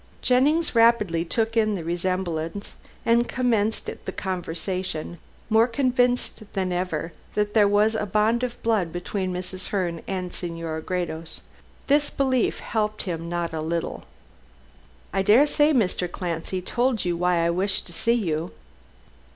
Jennings 0.23 0.73
rapidly 0.73 1.23
took 1.23 1.55
in 1.55 1.75
the 1.75 1.83
resemblance, 1.83 2.73
and 3.05 3.29
commenced 3.29 3.85
the 4.05 4.11
conversation, 4.11 5.19
more 5.47 5.67
convinced 5.67 6.51
than 6.53 6.71
ever 6.73 7.13
that 7.35 7.53
there 7.53 7.67
was 7.67 7.93
some 7.93 8.09
bond 8.09 8.41
of 8.41 8.59
blood 8.63 8.91
between 8.91 9.31
Mrs. 9.31 9.67
Herne 9.67 10.01
and 10.07 10.33
Senora 10.33 10.81
Gredos. 10.81 11.41
This 11.85 12.09
belief 12.09 12.61
helped 12.61 13.03
him 13.03 13.29
not 13.29 13.53
a 13.53 13.61
little. 13.61 14.03
"I 15.13 15.21
daresay 15.21 15.71
Mr. 15.71 16.11
Clancy 16.11 16.63
told 16.63 17.05
you 17.05 17.15
why 17.15 17.45
I 17.45 17.51
wished 17.51 17.85
to 17.85 17.93
see 17.93 18.13
you?" 18.15 18.53